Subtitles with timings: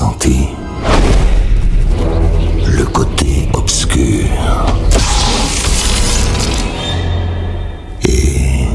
[0.00, 0.48] ressenti.
[2.78, 4.24] Le côté obscur.
[8.08, 8.66] Et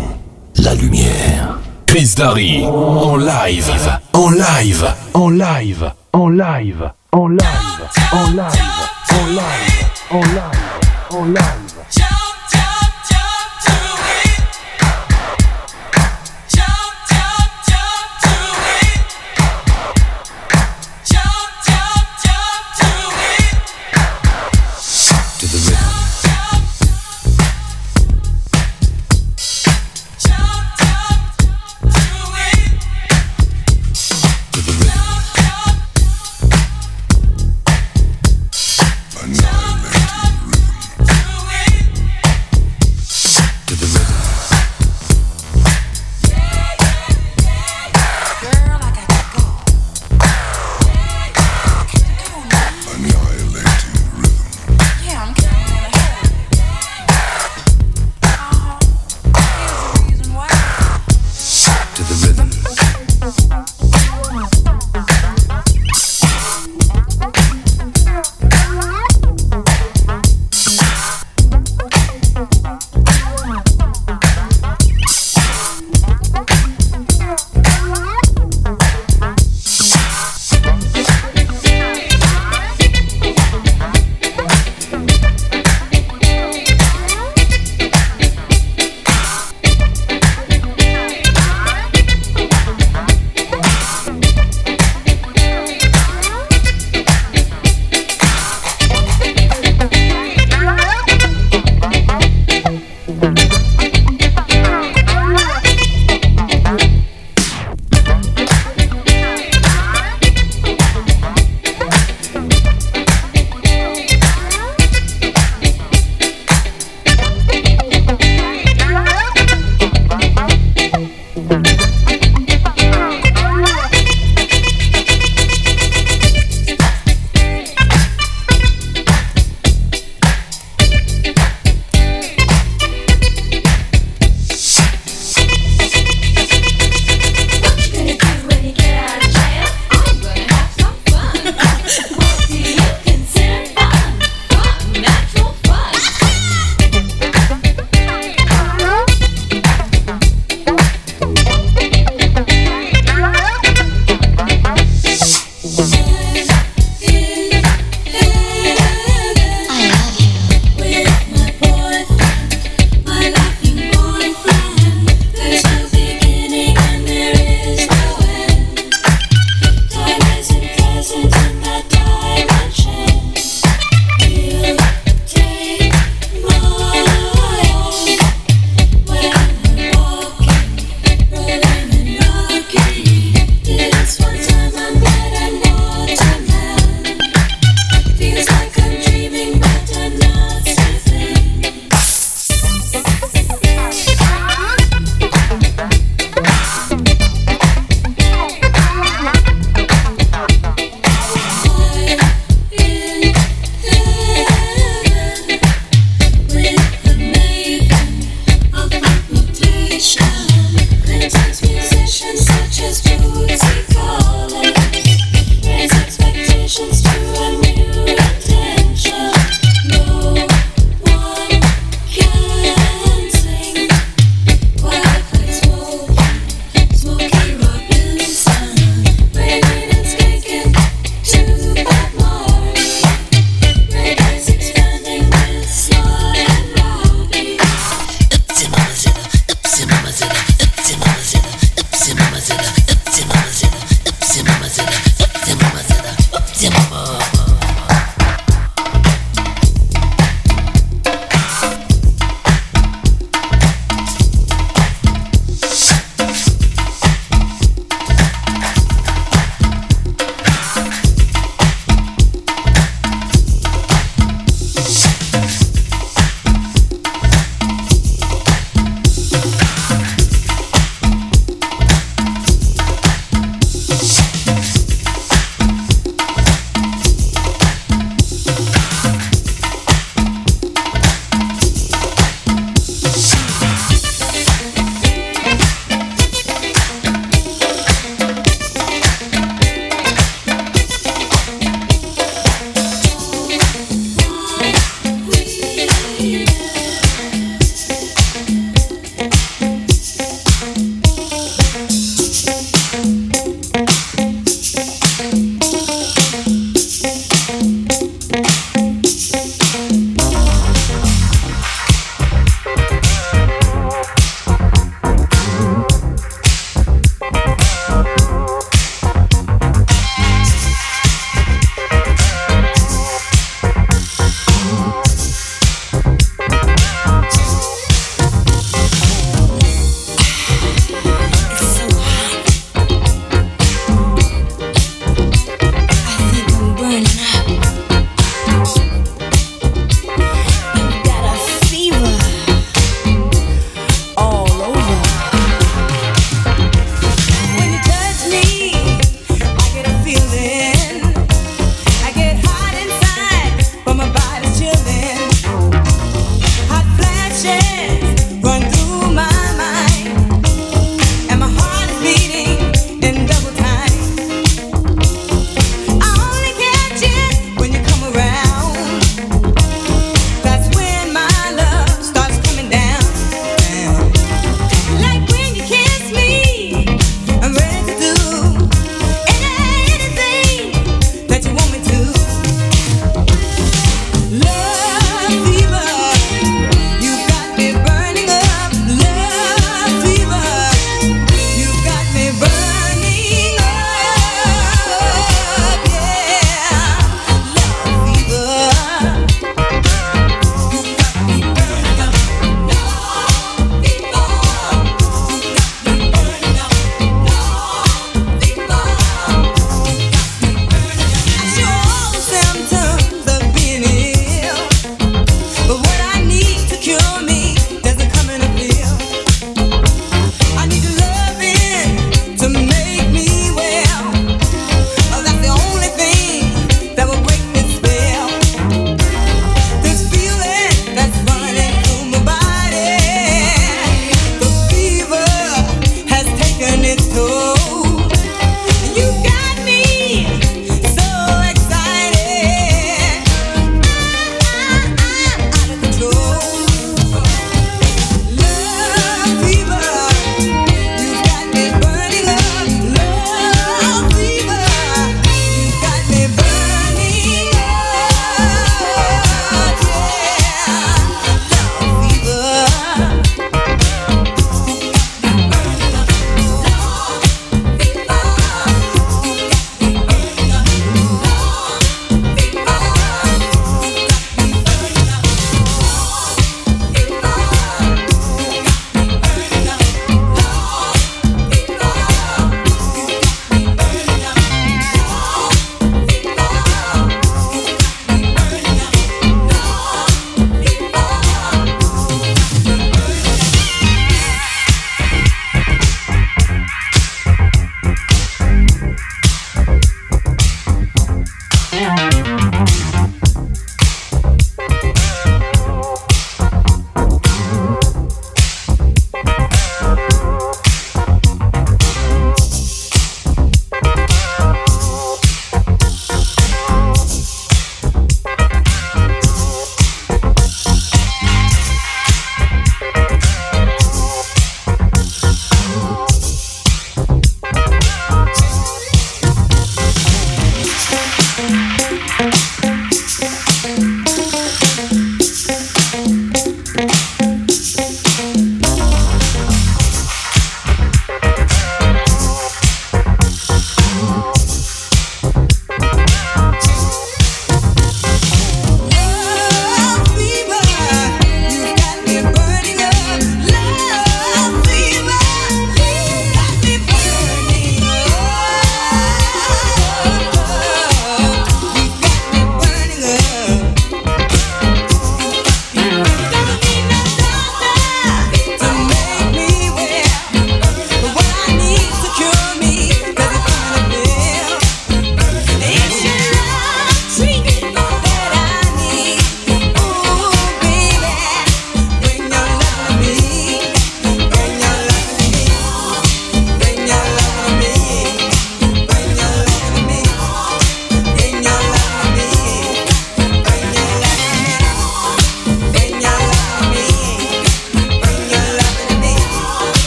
[0.57, 1.59] la lumière.
[1.87, 3.71] Chris Darry en live,
[4.13, 7.41] en live, en live, en live, en live,
[8.11, 8.51] en live,
[9.11, 9.71] en live,
[10.11, 10.41] en live,
[11.11, 11.64] en live.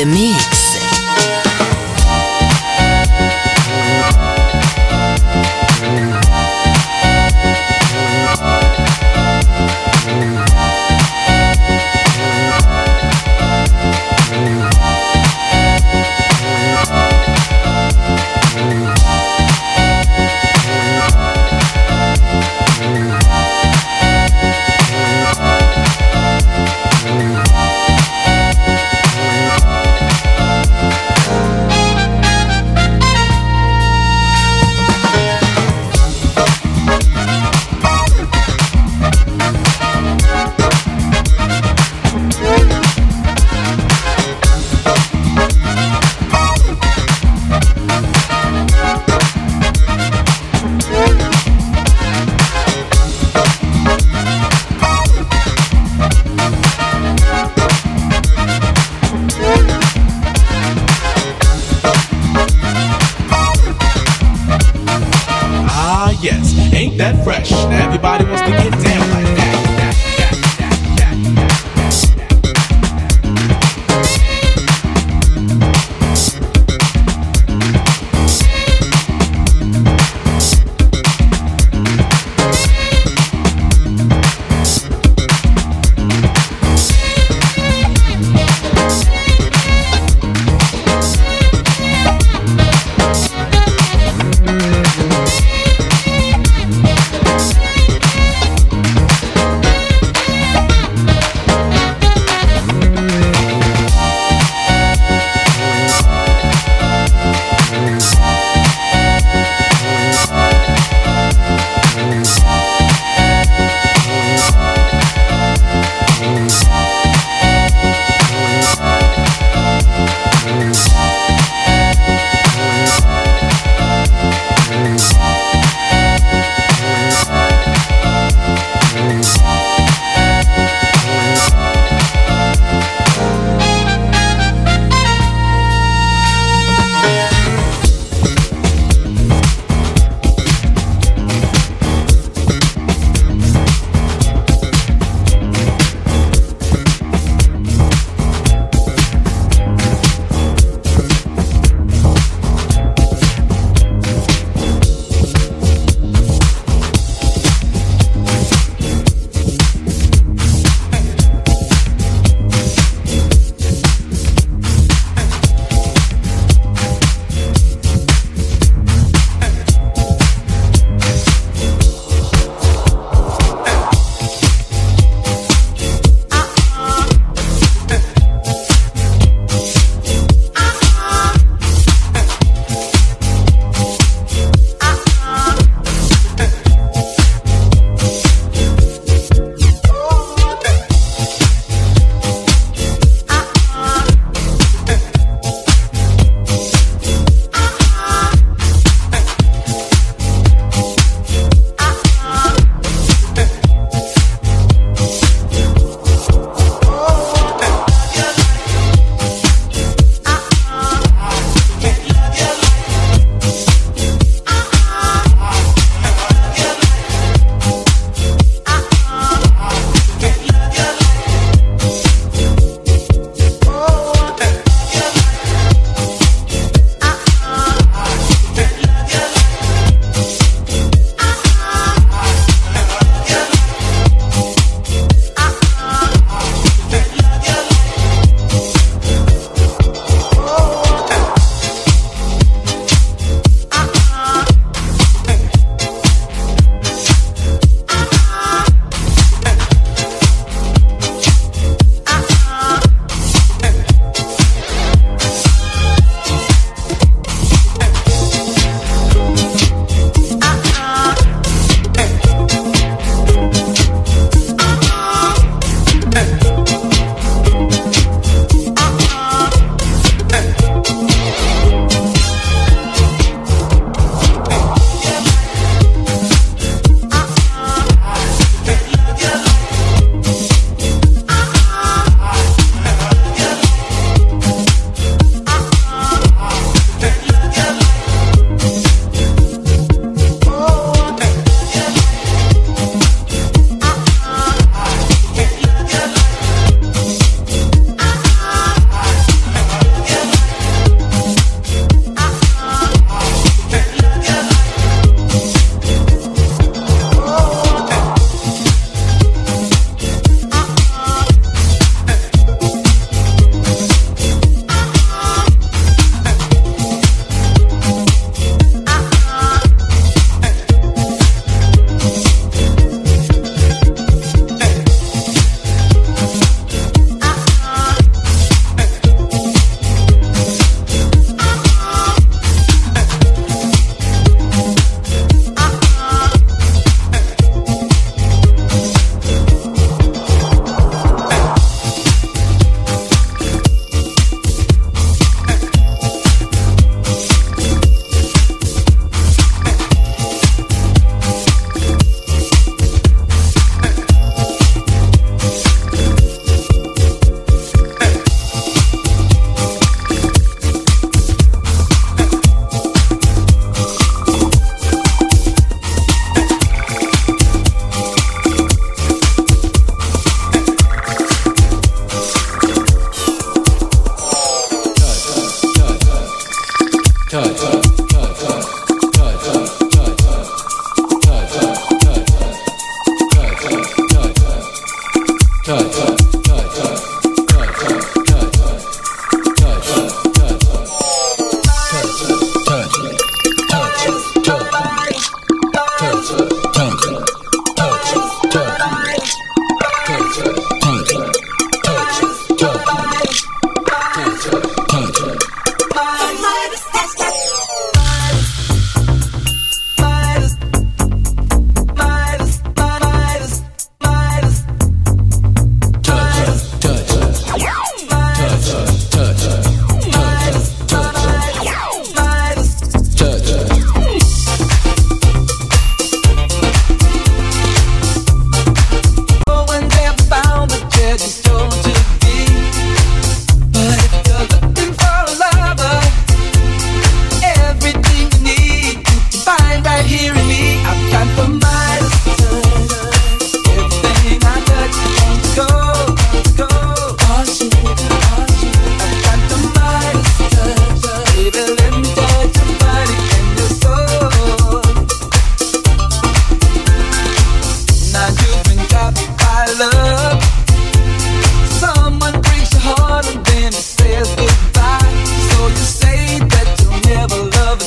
[0.00, 0.59] the mix.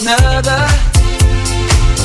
[0.02, 0.62] another.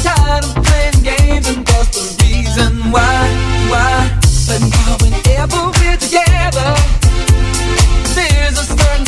[0.02, 3.18] Tired of playing games and what's the reason why,
[3.70, 4.18] why?
[4.46, 6.70] But now whenever we're together,
[8.14, 9.07] there's a certain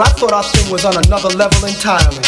[0.00, 2.24] well, I thought our thing was on another level entirely.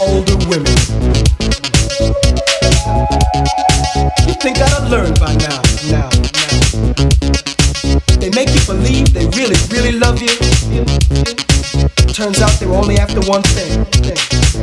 [0.00, 0.74] Older women.
[4.26, 6.58] You think I'd have learned by now, now, now.
[8.18, 10.34] They make you believe they really, really love you.
[12.12, 13.84] Turns out they were only after one thing.
[14.02, 14.61] thing.